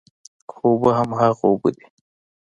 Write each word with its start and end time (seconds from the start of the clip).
خو 0.51 0.61
اوبه 0.71 0.91
هماغه 0.99 1.39
اوبه 1.49 1.69
دي. 1.75 1.85